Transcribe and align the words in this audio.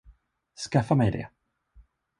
Skaffa 0.55 0.95
mig 0.95 1.11
det! 1.11 1.29